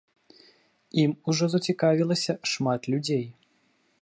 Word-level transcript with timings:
Ім 1.01 1.11
ужо 1.33 1.45
зацікавілася 1.55 2.33
шмат 2.53 2.81
людзей. 2.95 3.25